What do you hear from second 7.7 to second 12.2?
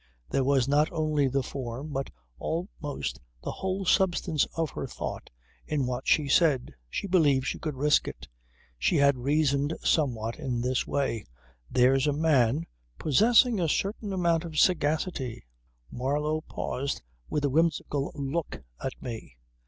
risk it. She had reasoned somewhat in this way; there's a